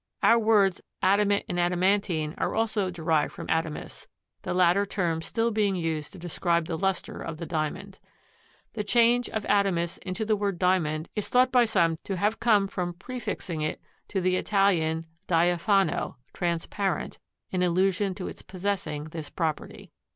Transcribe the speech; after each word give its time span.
Our 0.23 0.39
words 0.39 0.81
adamant 1.03 1.45
and 1.47 1.59
adamantine 1.59 2.33
are 2.39 2.55
also 2.55 2.89
derived 2.89 3.33
from 3.33 3.45
adamas, 3.49 4.07
the 4.41 4.51
latter 4.51 4.83
term 4.83 5.21
still 5.21 5.51
being 5.51 5.75
used 5.75 6.11
to 6.13 6.17
describe 6.17 6.65
the 6.65 6.75
luster 6.75 7.21
of 7.21 7.37
the 7.37 7.45
Diamond. 7.45 7.99
The 8.73 8.83
change 8.83 9.29
of 9.29 9.45
adamas 9.45 9.99
into 9.99 10.25
the 10.25 10.35
word 10.35 10.57
Diamond 10.57 11.07
is 11.15 11.29
thought 11.29 11.51
by 11.51 11.65
some 11.65 11.99
to 12.05 12.17
have 12.17 12.39
come 12.39 12.67
from 12.67 12.95
prefixing 12.95 13.59
to 13.59 13.65
it 13.65 13.81
the 14.23 14.37
Italian 14.37 15.05
diafano, 15.27 16.15
transparent, 16.33 17.19
in 17.51 17.61
allusion 17.61 18.15
to 18.15 18.27
its 18.27 18.41
possessing 18.41 19.03
this 19.03 19.29
property. 19.29 19.91